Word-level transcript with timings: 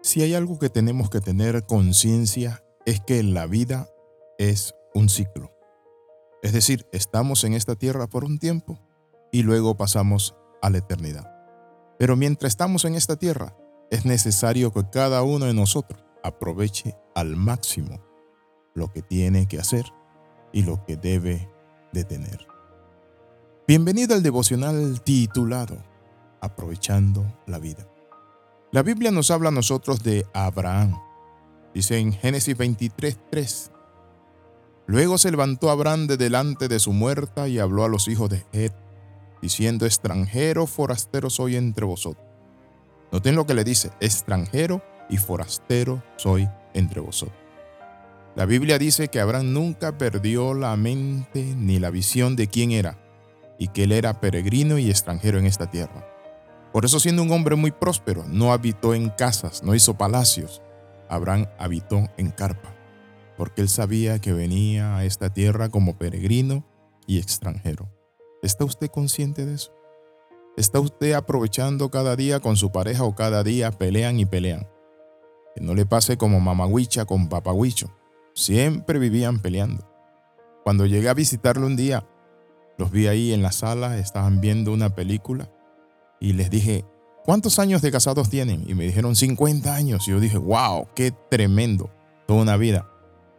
Si 0.00 0.22
hay 0.22 0.34
algo 0.34 0.58
que 0.58 0.70
tenemos 0.70 1.10
que 1.10 1.20
tener 1.20 1.66
conciencia 1.66 2.62
es 2.86 3.00
que 3.00 3.22
la 3.22 3.46
vida 3.46 3.88
es 4.38 4.74
un 4.94 5.08
ciclo. 5.08 5.52
Es 6.42 6.52
decir, 6.52 6.86
estamos 6.92 7.42
en 7.42 7.54
esta 7.54 7.74
tierra 7.74 8.06
por 8.06 8.24
un 8.24 8.38
tiempo 8.38 8.78
y 9.32 9.42
luego 9.42 9.76
pasamos 9.76 10.36
a 10.62 10.70
la 10.70 10.78
eternidad. 10.78 11.28
Pero 11.98 12.14
mientras 12.14 12.52
estamos 12.52 12.84
en 12.84 12.94
esta 12.94 13.16
tierra, 13.16 13.56
es 13.90 14.04
necesario 14.04 14.72
que 14.72 14.88
cada 14.88 15.22
uno 15.22 15.46
de 15.46 15.54
nosotros 15.54 16.00
aproveche 16.22 16.96
al 17.16 17.34
máximo 17.34 18.00
lo 18.74 18.92
que 18.92 19.02
tiene 19.02 19.48
que 19.48 19.58
hacer 19.58 19.84
y 20.52 20.62
lo 20.62 20.84
que 20.84 20.96
debe 20.96 21.50
de 21.92 22.04
tener. 22.04 22.46
Bienvenido 23.66 24.14
al 24.14 24.22
devocional 24.22 25.02
titulado 25.02 25.76
Aprovechando 26.40 27.26
la 27.46 27.58
vida. 27.58 27.86
La 28.70 28.82
Biblia 28.82 29.10
nos 29.10 29.30
habla 29.30 29.48
a 29.48 29.52
nosotros 29.52 30.02
de 30.02 30.26
Abraham. 30.34 31.00
Dice 31.72 31.96
en 31.96 32.12
Génesis 32.12 32.54
23:3. 32.54 33.70
Luego 34.86 35.16
se 35.16 35.30
levantó 35.30 35.70
Abraham 35.70 36.06
de 36.06 36.18
delante 36.18 36.68
de 36.68 36.78
su 36.78 36.92
muerta 36.92 37.48
y 37.48 37.58
habló 37.58 37.84
a 37.84 37.88
los 37.88 38.08
hijos 38.08 38.28
de 38.28 38.44
Het, 38.52 38.74
diciendo, 39.40 39.86
extranjero, 39.86 40.66
forastero 40.66 41.30
soy 41.30 41.56
entre 41.56 41.86
vosotros. 41.86 42.26
Noten 43.10 43.36
lo 43.36 43.46
que 43.46 43.54
le 43.54 43.64
dice, 43.64 43.90
extranjero 44.00 44.82
y 45.08 45.16
forastero 45.16 46.02
soy 46.18 46.46
entre 46.74 47.00
vosotros. 47.00 47.38
La 48.36 48.44
Biblia 48.44 48.78
dice 48.78 49.08
que 49.08 49.20
Abraham 49.20 49.54
nunca 49.54 49.96
perdió 49.96 50.52
la 50.52 50.76
mente 50.76 51.42
ni 51.56 51.78
la 51.78 51.88
visión 51.88 52.36
de 52.36 52.48
quién 52.48 52.72
era 52.72 52.98
y 53.58 53.68
que 53.68 53.84
él 53.84 53.92
era 53.92 54.20
peregrino 54.20 54.76
y 54.76 54.90
extranjero 54.90 55.38
en 55.38 55.46
esta 55.46 55.70
tierra. 55.70 56.17
Por 56.72 56.84
eso 56.84 57.00
siendo 57.00 57.22
un 57.22 57.32
hombre 57.32 57.56
muy 57.56 57.70
próspero, 57.70 58.24
no 58.28 58.52
habitó 58.52 58.94
en 58.94 59.08
casas, 59.10 59.62
no 59.62 59.74
hizo 59.74 59.96
palacios. 59.96 60.62
Abraham 61.08 61.46
habitó 61.58 62.08
en 62.16 62.30
carpa, 62.30 62.74
porque 63.36 63.62
él 63.62 63.68
sabía 63.68 64.18
que 64.18 64.32
venía 64.32 64.96
a 64.96 65.04
esta 65.04 65.32
tierra 65.32 65.70
como 65.70 65.96
peregrino 65.96 66.64
y 67.06 67.18
extranjero. 67.18 67.88
¿Está 68.42 68.64
usted 68.64 68.88
consciente 68.88 69.46
de 69.46 69.54
eso? 69.54 69.72
¿Está 70.56 70.80
usted 70.80 71.12
aprovechando 71.12 71.90
cada 71.90 72.16
día 72.16 72.40
con 72.40 72.56
su 72.56 72.70
pareja 72.70 73.04
o 73.04 73.14
cada 73.14 73.42
día 73.42 73.70
pelean 73.72 74.20
y 74.20 74.26
pelean? 74.26 74.68
Que 75.54 75.62
no 75.62 75.74
le 75.74 75.86
pase 75.86 76.18
como 76.18 76.40
mamahuicha 76.40 77.04
con 77.04 77.28
papahuicho 77.28 77.90
Siempre 78.34 79.00
vivían 79.00 79.40
peleando. 79.40 79.84
Cuando 80.62 80.86
llegué 80.86 81.08
a 81.08 81.14
visitarlo 81.14 81.66
un 81.66 81.74
día, 81.74 82.06
los 82.76 82.92
vi 82.92 83.08
ahí 83.08 83.32
en 83.32 83.42
la 83.42 83.50
sala, 83.50 83.98
estaban 83.98 84.40
viendo 84.40 84.72
una 84.72 84.94
película 84.94 85.50
y 86.20 86.32
les 86.32 86.50
dije, 86.50 86.84
¿cuántos 87.24 87.58
años 87.58 87.82
de 87.82 87.90
casados 87.90 88.30
tienen? 88.30 88.64
Y 88.68 88.74
me 88.74 88.84
dijeron 88.84 89.16
50 89.16 89.74
años. 89.74 90.08
Y 90.08 90.12
yo 90.12 90.20
dije, 90.20 90.38
wow, 90.38 90.88
qué 90.94 91.12
tremendo, 91.30 91.90
toda 92.26 92.42
una 92.42 92.56
vida. 92.56 92.90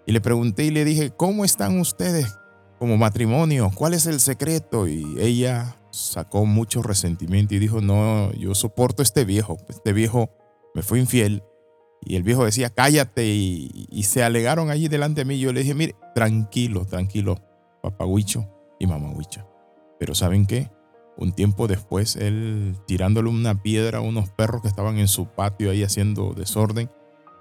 Y 0.05 0.11
le 0.11 0.21
pregunté 0.21 0.63
y 0.63 0.71
le 0.71 0.85
dije, 0.85 1.11
¿cómo 1.11 1.45
están 1.45 1.79
ustedes 1.79 2.37
como 2.79 2.97
matrimonio? 2.97 3.71
¿Cuál 3.73 3.93
es 3.93 4.05
el 4.05 4.19
secreto? 4.19 4.87
Y 4.87 5.15
ella 5.19 5.77
sacó 5.91 6.45
mucho 6.45 6.81
resentimiento 6.81 7.55
y 7.55 7.59
dijo, 7.59 7.81
no, 7.81 8.31
yo 8.33 8.55
soporto 8.55 9.03
este 9.03 9.25
viejo. 9.25 9.57
Este 9.69 9.93
viejo 9.93 10.29
me 10.73 10.81
fue 10.81 10.99
infiel 10.99 11.43
y 12.01 12.15
el 12.15 12.23
viejo 12.23 12.45
decía, 12.45 12.69
cállate. 12.69 13.25
Y, 13.27 14.03
se 14.03 14.23
alegaron 14.23 14.69
allí 14.69 14.87
delante 14.87 15.21
de 15.21 15.25
mí. 15.25 15.39
Yo 15.39 15.53
le 15.53 15.61
dije, 15.61 15.73
mire, 15.73 15.95
tranquilo, 16.15 16.85
tranquilo, 16.85 17.37
papahuicho 17.81 18.49
y 18.79 18.87
mamahuicha. 18.87 19.45
Pero 19.99 20.15
¿saben 20.15 20.45
qué? 20.45 20.71
Un 21.21 21.33
tiempo 21.33 21.67
después, 21.67 22.15
él 22.15 22.77
tirándole 22.87 23.29
una 23.29 23.61
piedra 23.61 23.97
a 23.97 24.01
unos 24.01 24.29
perros 24.29 24.61
que 24.61 24.69
estaban 24.69 24.99
en 24.99 25.09
su 25.09 25.27
patio 25.27 25.69
ahí 25.69 25.83
haciendo 25.83 26.33
desorden, 26.33 26.89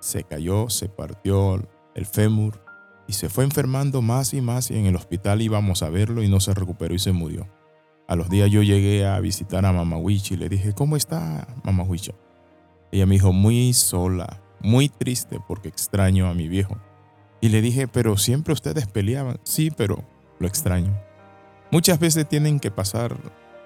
se 0.00 0.24
cayó, 0.24 0.68
se 0.68 0.88
partió 0.88 1.62
el 1.94 2.04
fémur 2.04 2.60
y 3.06 3.12
se 3.12 3.28
fue 3.28 3.44
enfermando 3.44 4.02
más 4.02 4.34
y 4.34 4.40
más 4.40 4.72
y 4.72 4.76
en 4.76 4.86
el 4.86 4.96
hospital 4.96 5.42
íbamos 5.42 5.84
a 5.84 5.90
verlo 5.90 6.24
y 6.24 6.28
no 6.28 6.40
se 6.40 6.54
recuperó 6.54 6.92
y 6.92 6.98
se 6.98 7.12
murió. 7.12 7.46
A 8.08 8.16
los 8.16 8.28
días 8.28 8.50
yo 8.50 8.64
llegué 8.64 9.06
a 9.06 9.20
visitar 9.20 9.64
a 9.64 9.72
Mamahuicha 9.72 10.34
y 10.34 10.38
le 10.38 10.48
dije, 10.48 10.72
¿cómo 10.72 10.96
está 10.96 11.46
Mamahuicha? 11.62 12.14
Ella 12.90 13.06
me 13.06 13.14
dijo, 13.14 13.32
muy 13.32 13.72
sola, 13.74 14.42
muy 14.60 14.88
triste 14.88 15.38
porque 15.46 15.68
extraño 15.68 16.26
a 16.26 16.34
mi 16.34 16.48
viejo. 16.48 16.76
Y 17.40 17.50
le 17.50 17.62
dije, 17.62 17.86
pero 17.86 18.16
siempre 18.16 18.54
ustedes 18.54 18.88
peleaban. 18.88 19.38
Sí, 19.44 19.70
pero 19.70 20.04
lo 20.40 20.48
extraño. 20.48 20.98
Muchas 21.70 22.00
veces 22.00 22.28
tienen 22.28 22.58
que 22.58 22.70
pasar 22.70 23.16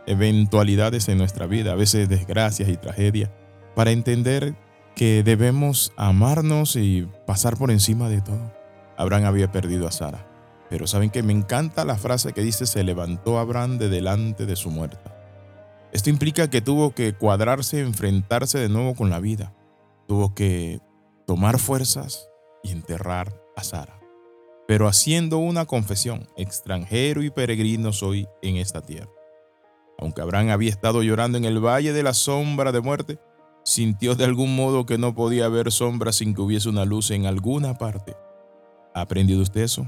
eventualidades 0.06 1.08
en 1.08 1.18
nuestra 1.18 1.46
vida, 1.46 1.72
a 1.72 1.76
veces 1.76 2.08
desgracias 2.08 2.68
y 2.68 2.76
tragedias, 2.76 3.30
para 3.74 3.90
entender 3.90 4.54
que 4.94 5.22
debemos 5.22 5.92
amarnos 5.96 6.76
y 6.76 7.08
pasar 7.26 7.56
por 7.56 7.70
encima 7.70 8.08
de 8.08 8.20
todo. 8.20 8.52
Abraham 8.96 9.24
había 9.24 9.50
perdido 9.50 9.88
a 9.88 9.92
Sara. 9.92 10.28
Pero 10.68 10.86
saben 10.86 11.10
que 11.10 11.22
me 11.22 11.32
encanta 11.32 11.84
la 11.84 11.96
frase 11.96 12.32
que 12.32 12.42
dice, 12.42 12.66
se 12.66 12.82
levantó 12.82 13.38
Abraham 13.38 13.78
de 13.78 13.88
delante 13.88 14.46
de 14.46 14.56
su 14.56 14.70
muerta. 14.70 15.14
Esto 15.92 16.08
implica 16.08 16.48
que 16.48 16.62
tuvo 16.62 16.94
que 16.94 17.12
cuadrarse, 17.12 17.80
enfrentarse 17.80 18.58
de 18.58 18.70
nuevo 18.70 18.94
con 18.94 19.10
la 19.10 19.20
vida 19.20 19.52
tuvo 20.12 20.34
que 20.34 20.80
tomar 21.26 21.58
fuerzas 21.58 22.28
y 22.62 22.70
enterrar 22.70 23.34
a 23.56 23.64
Sara. 23.64 23.98
Pero 24.68 24.86
haciendo 24.86 25.38
una 25.38 25.64
confesión, 25.64 26.28
extranjero 26.36 27.22
y 27.22 27.30
peregrino 27.30 27.92
soy 27.94 28.28
en 28.42 28.56
esta 28.56 28.82
tierra. 28.82 29.10
Aunque 29.98 30.22
Abraham 30.22 30.50
había 30.50 30.70
estado 30.70 31.02
llorando 31.02 31.38
en 31.38 31.44
el 31.44 31.64
valle 31.64 31.92
de 31.92 32.02
la 32.02 32.14
sombra 32.14 32.72
de 32.72 32.80
muerte, 32.80 33.18
sintió 33.64 34.14
de 34.14 34.24
algún 34.24 34.56
modo 34.56 34.86
que 34.86 34.98
no 34.98 35.14
podía 35.14 35.46
haber 35.46 35.70
sombra 35.70 36.12
sin 36.12 36.34
que 36.34 36.40
hubiese 36.40 36.68
una 36.68 36.84
luz 36.84 37.10
en 37.10 37.26
alguna 37.26 37.78
parte. 37.78 38.16
¿Ha 38.94 39.02
aprendido 39.02 39.42
usted 39.42 39.62
eso? 39.62 39.86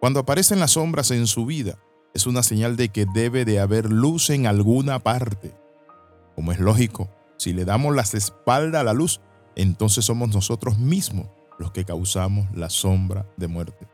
Cuando 0.00 0.20
aparecen 0.20 0.60
las 0.60 0.72
sombras 0.72 1.10
en 1.10 1.26
su 1.26 1.46
vida, 1.46 1.78
es 2.14 2.26
una 2.26 2.42
señal 2.42 2.76
de 2.76 2.88
que 2.88 3.06
debe 3.12 3.44
de 3.44 3.60
haber 3.60 3.90
luz 3.90 4.30
en 4.30 4.46
alguna 4.46 4.98
parte. 4.98 5.54
Como 6.34 6.52
es 6.52 6.58
lógico, 6.58 7.08
si 7.36 7.52
le 7.52 7.64
damos 7.64 7.94
las 7.94 8.14
espaldas 8.14 8.80
a 8.80 8.84
la 8.84 8.92
luz, 8.92 9.20
entonces 9.56 10.04
somos 10.04 10.28
nosotros 10.34 10.78
mismos 10.78 11.28
los 11.58 11.72
que 11.72 11.84
causamos 11.84 12.46
la 12.54 12.70
sombra 12.70 13.26
de 13.36 13.48
muerte. 13.48 13.88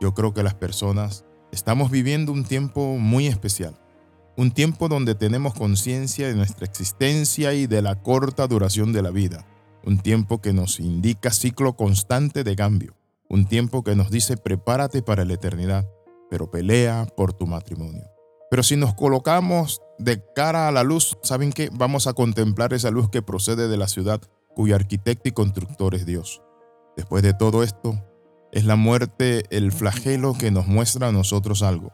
Yo 0.00 0.14
creo 0.14 0.34
que 0.34 0.42
las 0.42 0.54
personas 0.54 1.24
estamos 1.52 1.90
viviendo 1.90 2.32
un 2.32 2.44
tiempo 2.44 2.96
muy 2.98 3.26
especial, 3.26 3.74
un 4.40 4.52
tiempo 4.52 4.88
donde 4.88 5.14
tenemos 5.14 5.52
conciencia 5.52 6.26
de 6.26 6.34
nuestra 6.34 6.64
existencia 6.64 7.52
y 7.52 7.66
de 7.66 7.82
la 7.82 7.96
corta 7.96 8.46
duración 8.46 8.90
de 8.90 9.02
la 9.02 9.10
vida, 9.10 9.44
un 9.84 9.98
tiempo 9.98 10.40
que 10.40 10.54
nos 10.54 10.80
indica 10.80 11.30
ciclo 11.30 11.76
constante 11.76 12.42
de 12.42 12.56
cambio, 12.56 12.96
un 13.28 13.44
tiempo 13.44 13.84
que 13.84 13.94
nos 13.94 14.10
dice 14.10 14.38
prepárate 14.38 15.02
para 15.02 15.26
la 15.26 15.34
eternidad, 15.34 15.86
pero 16.30 16.50
pelea 16.50 17.06
por 17.18 17.34
tu 17.34 17.46
matrimonio. 17.46 18.02
Pero 18.50 18.62
si 18.62 18.76
nos 18.76 18.94
colocamos 18.94 19.82
de 19.98 20.24
cara 20.34 20.68
a 20.68 20.72
la 20.72 20.84
luz, 20.84 21.18
¿saben 21.22 21.52
qué? 21.52 21.68
Vamos 21.70 22.06
a 22.06 22.14
contemplar 22.14 22.72
esa 22.72 22.90
luz 22.90 23.10
que 23.10 23.20
procede 23.20 23.68
de 23.68 23.76
la 23.76 23.88
ciudad 23.88 24.22
cuyo 24.56 24.74
arquitecto 24.74 25.28
y 25.28 25.32
constructor 25.32 25.94
es 25.94 26.06
Dios. 26.06 26.40
Después 26.96 27.22
de 27.22 27.34
todo 27.34 27.62
esto, 27.62 28.02
es 28.52 28.64
la 28.64 28.76
muerte 28.76 29.44
el 29.50 29.70
flagelo 29.70 30.32
que 30.32 30.50
nos 30.50 30.66
muestra 30.66 31.08
a 31.08 31.12
nosotros 31.12 31.62
algo, 31.62 31.92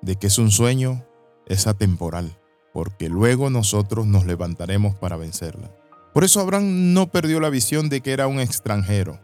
de 0.00 0.16
que 0.16 0.28
es 0.28 0.38
un 0.38 0.50
sueño, 0.50 1.06
es 1.46 1.66
atemporal, 1.66 2.38
porque 2.72 3.08
luego 3.08 3.50
nosotros 3.50 4.06
nos 4.06 4.26
levantaremos 4.26 4.94
para 4.94 5.16
vencerla. 5.16 5.70
Por 6.12 6.24
eso 6.24 6.40
Abraham 6.40 6.94
no 6.94 7.08
perdió 7.08 7.40
la 7.40 7.50
visión 7.50 7.88
de 7.88 8.00
que 8.00 8.12
era 8.12 8.26
un 8.26 8.40
extranjero, 8.40 9.20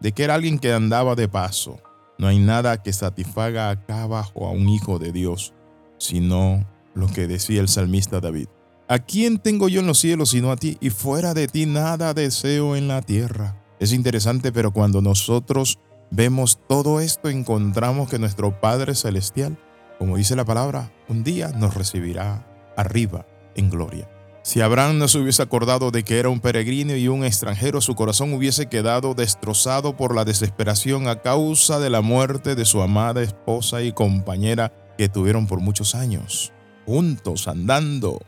de 0.00 0.12
que 0.12 0.24
era 0.24 0.34
alguien 0.34 0.58
que 0.58 0.72
andaba 0.72 1.14
de 1.14 1.28
paso. 1.28 1.80
No 2.18 2.28
hay 2.28 2.38
nada 2.38 2.82
que 2.82 2.92
satisfaga 2.92 3.70
acá 3.70 4.02
abajo 4.02 4.46
a 4.46 4.52
un 4.52 4.68
hijo 4.68 4.98
de 4.98 5.12
Dios, 5.12 5.52
sino 5.98 6.66
lo 6.94 7.08
que 7.08 7.26
decía 7.26 7.60
el 7.60 7.68
salmista 7.68 8.20
David. 8.20 8.48
¿A 8.88 9.00
quién 9.00 9.38
tengo 9.38 9.68
yo 9.68 9.80
en 9.80 9.88
los 9.88 9.98
cielos 9.98 10.30
sino 10.30 10.52
a 10.52 10.56
ti? 10.56 10.78
Y 10.80 10.90
fuera 10.90 11.34
de 11.34 11.48
ti 11.48 11.66
nada 11.66 12.14
deseo 12.14 12.76
en 12.76 12.86
la 12.86 13.02
tierra. 13.02 13.60
Es 13.80 13.92
interesante, 13.92 14.52
pero 14.52 14.72
cuando 14.72 15.02
nosotros 15.02 15.80
vemos 16.10 16.60
todo 16.68 17.00
esto, 17.00 17.28
encontramos 17.28 18.08
que 18.08 18.18
nuestro 18.18 18.60
Padre 18.60 18.94
Celestial, 18.94 19.58
como 19.98 20.16
dice 20.16 20.36
la 20.36 20.44
palabra, 20.44 20.92
un 21.08 21.24
día 21.24 21.48
nos 21.48 21.74
recibirá 21.74 22.46
arriba 22.76 23.26
en 23.54 23.70
gloria. 23.70 24.08
Si 24.42 24.60
Abraham 24.60 24.98
no 24.98 25.08
se 25.08 25.18
hubiese 25.18 25.42
acordado 25.42 25.90
de 25.90 26.04
que 26.04 26.20
era 26.20 26.28
un 26.28 26.38
peregrino 26.38 26.94
y 26.94 27.08
un 27.08 27.24
extranjero, 27.24 27.80
su 27.80 27.96
corazón 27.96 28.32
hubiese 28.32 28.66
quedado 28.66 29.14
destrozado 29.14 29.96
por 29.96 30.14
la 30.14 30.24
desesperación 30.24 31.08
a 31.08 31.20
causa 31.20 31.80
de 31.80 31.90
la 31.90 32.00
muerte 32.00 32.54
de 32.54 32.64
su 32.64 32.80
amada 32.80 33.22
esposa 33.22 33.82
y 33.82 33.92
compañera 33.92 34.72
que 34.96 35.08
tuvieron 35.08 35.48
por 35.48 35.58
muchos 35.58 35.96
años, 35.96 36.52
juntos, 36.84 37.48
andando, 37.48 38.20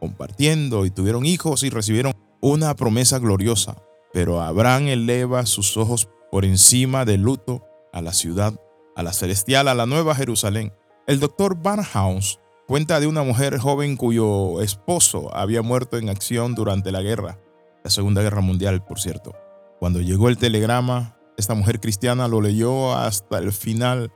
compartiendo 0.00 0.86
y 0.86 0.90
tuvieron 0.90 1.24
hijos 1.24 1.62
y 1.62 1.70
recibieron 1.70 2.14
una 2.40 2.74
promesa 2.74 3.20
gloriosa. 3.20 3.76
Pero 4.12 4.40
Abraham 4.40 4.88
eleva 4.88 5.46
sus 5.46 5.76
ojos 5.76 6.08
por 6.32 6.44
encima 6.44 7.04
del 7.04 7.22
luto 7.22 7.64
a 7.92 8.02
la 8.02 8.12
ciudad, 8.12 8.54
a 8.96 9.04
la 9.04 9.12
celestial, 9.12 9.68
a 9.68 9.74
la 9.74 9.86
nueva 9.86 10.16
Jerusalén. 10.16 10.72
El 11.06 11.18
doctor 11.18 11.60
Barnhouse 11.60 12.38
cuenta 12.68 13.00
de 13.00 13.06
una 13.06 13.22
mujer 13.22 13.58
joven 13.58 13.96
cuyo 13.96 14.60
esposo 14.60 15.34
había 15.34 15.62
muerto 15.62 15.96
en 15.96 16.08
acción 16.08 16.54
durante 16.54 16.92
la 16.92 17.02
guerra. 17.02 17.38
la 17.82 17.90
Segunda 17.90 18.22
Guerra 18.22 18.42
Mundial, 18.42 18.84
por 18.84 19.00
cierto. 19.00 19.34
Cuando 19.80 20.00
llegó 20.00 20.28
el 20.28 20.36
telegrama, 20.36 21.16
esta 21.38 21.54
mujer 21.54 21.80
cristiana 21.80 22.28
lo 22.28 22.42
leyó 22.42 22.94
hasta 22.94 23.38
el 23.38 23.52
final 23.52 24.12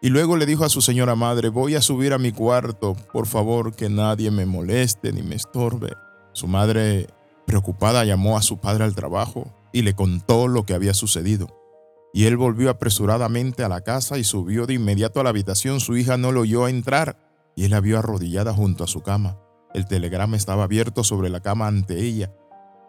y 0.00 0.08
luego 0.08 0.36
le 0.36 0.46
dijo 0.46 0.64
a 0.64 0.68
su 0.68 0.80
señora 0.80 1.14
madre, 1.14 1.48
voy 1.50 1.76
a 1.76 1.82
subir 1.82 2.12
a 2.12 2.18
mi 2.18 2.32
cuarto, 2.32 2.96
por 3.12 3.26
favor 3.26 3.76
que 3.76 3.88
nadie 3.88 4.30
me 4.32 4.46
moleste 4.46 5.12
ni 5.12 5.22
me 5.22 5.36
estorbe. 5.36 5.92
Su 6.32 6.48
madre, 6.48 7.06
preocupada, 7.46 8.04
llamó 8.04 8.36
a 8.36 8.42
su 8.42 8.58
padre 8.58 8.82
al 8.82 8.96
trabajo 8.96 9.54
y 9.72 9.82
le 9.82 9.94
contó 9.94 10.48
lo 10.48 10.64
que 10.64 10.74
había 10.74 10.94
sucedido. 10.94 11.61
Y 12.12 12.26
él 12.26 12.36
volvió 12.36 12.70
apresuradamente 12.70 13.64
a 13.64 13.68
la 13.68 13.80
casa 13.80 14.18
y 14.18 14.24
subió 14.24 14.66
de 14.66 14.74
inmediato 14.74 15.20
a 15.20 15.22
la 15.22 15.30
habitación. 15.30 15.80
Su 15.80 15.96
hija 15.96 16.16
no 16.16 16.30
lo 16.30 16.40
oyó 16.40 16.68
entrar 16.68 17.16
y 17.56 17.64
él 17.64 17.70
la 17.70 17.80
vio 17.80 17.98
arrodillada 17.98 18.52
junto 18.52 18.84
a 18.84 18.86
su 18.86 19.02
cama. 19.02 19.38
El 19.72 19.86
telegrama 19.86 20.36
estaba 20.36 20.64
abierto 20.64 21.04
sobre 21.04 21.30
la 21.30 21.40
cama 21.40 21.66
ante 21.66 21.98
ella 21.98 22.30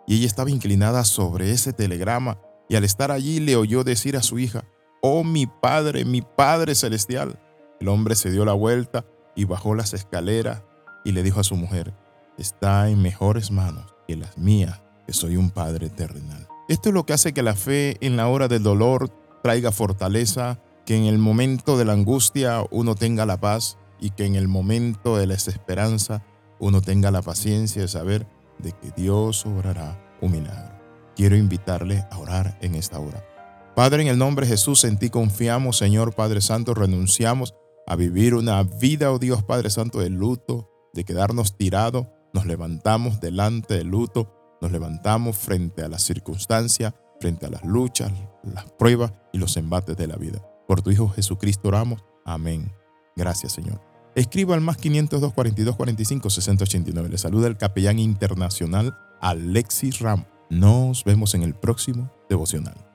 y 0.06 0.18
ella 0.18 0.28
estaba 0.28 0.50
inclinada 0.50 1.06
sobre 1.06 1.52
ese 1.52 1.72
telegrama 1.72 2.40
y 2.68 2.76
al 2.76 2.84
estar 2.84 3.12
allí 3.12 3.40
le 3.40 3.56
oyó 3.56 3.84
decir 3.84 4.18
a 4.18 4.24
su 4.24 4.40
hija, 4.40 4.66
Oh 5.02 5.24
mi 5.24 5.48
Padre, 5.48 6.06
mi 6.06 6.22
Padre 6.22 6.76
Celestial. 6.76 7.40
El 7.80 7.90
hombre 7.90 8.16
se 8.16 8.32
dio 8.32 8.46
la 8.46 8.54
vuelta 8.54 9.06
y 9.36 9.46
bajó 9.46 9.76
las 9.76 9.94
escaleras 9.94 10.64
y 11.04 11.12
le 11.12 11.24
dijo 11.24 11.40
a 11.40 11.44
su 11.44 11.56
mujer, 11.56 11.94
está 12.38 12.90
en 12.90 13.02
mejores 13.02 13.52
manos 13.52 13.94
que 14.08 14.16
las 14.16 14.38
mías, 14.38 14.82
que 15.06 15.14
soy 15.14 15.38
un 15.38 15.50
Padre 15.50 15.90
terrenal. 15.90 16.48
Esto 16.70 16.90
es 16.90 16.96
lo 16.96 17.06
que 17.06 17.14
hace 17.14 17.34
que 17.34 17.44
la 17.44 17.56
fe 17.56 17.98
en 18.00 18.16
la 18.16 18.28
hora 18.28 18.48
del 18.48 18.64
dolor 18.64 19.10
traiga 19.44 19.74
fortaleza, 19.74 20.62
que 20.86 20.96
en 20.96 21.06
el 21.06 21.18
momento 21.18 21.78
de 21.78 21.86
la 21.86 21.94
angustia 21.94 22.64
uno 22.72 22.96
tenga 22.96 23.26
la 23.26 23.40
paz 23.40 23.78
y 24.00 24.12
que 24.12 24.26
en 24.26 24.36
el 24.36 24.48
momento 24.48 25.18
de 25.18 25.28
la 25.28 25.34
desesperanza 25.34 26.24
uno 26.60 26.82
tenga 26.82 27.12
la 27.12 27.22
paciencia 27.22 27.82
de 27.82 27.88
saber 27.90 28.28
de 28.60 28.72
que 28.72 28.92
Dios 28.96 29.46
obrará 29.46 30.00
un 30.22 30.32
milagro. 30.32 30.80
Quiero 31.16 31.36
invitarle 31.36 32.06
a 32.10 32.18
orar 32.18 32.58
en 32.62 32.76
esta 32.76 33.00
hora. 33.00 33.24
Padre, 33.76 34.04
en 34.04 34.08
el 34.08 34.18
nombre 34.18 34.46
de 34.46 34.54
Jesús, 34.54 34.84
en 34.86 34.98
ti 34.98 35.10
confiamos, 35.10 35.78
Señor 35.78 36.14
Padre 36.16 36.42
Santo, 36.42 36.74
renunciamos 36.74 37.56
a 37.88 37.96
vivir 37.96 38.36
una 38.36 38.64
vida, 38.64 39.12
oh 39.12 39.20
Dios 39.20 39.44
Padre 39.44 39.70
Santo, 39.70 40.00
de 40.00 40.10
luto, 40.10 40.70
de 40.94 41.04
quedarnos 41.04 41.58
tirados, 41.58 42.08
nos 42.34 42.46
levantamos 42.46 43.20
delante 43.20 43.76
del 43.76 43.88
luto, 43.88 44.43
nos 44.64 44.72
levantamos 44.72 45.36
frente 45.36 45.84
a 45.84 45.90
las 45.90 46.04
circunstancias, 46.04 46.94
frente 47.20 47.46
a 47.46 47.50
las 47.50 47.66
luchas, 47.66 48.14
las 48.44 48.64
pruebas 48.72 49.12
y 49.34 49.38
los 49.38 49.58
embates 49.58 49.98
de 49.98 50.08
la 50.08 50.16
vida. 50.16 50.42
Por 50.70 50.82
tu 50.82 50.90
Hijo 50.90 51.10
Jesucristo 51.10 51.68
oramos. 51.68 52.02
Amén. 52.24 52.72
Gracias, 53.18 53.52
Señor. 53.52 53.82
Escriba 54.16 54.56
al 54.56 54.62
más 54.62 54.78
502 54.78 55.34
42 55.34 55.76
45 55.76 56.30
689. 56.30 57.10
Le 57.10 57.18
saluda 57.18 57.48
el 57.48 57.58
capellán 57.58 58.00
internacional 58.00 58.98
Alexis 59.20 60.00
Ram. 60.00 60.24
Nos 60.50 61.04
vemos 61.04 61.36
en 61.36 61.44
el 61.44 61.56
próximo 61.56 62.10
devocional. 62.30 62.93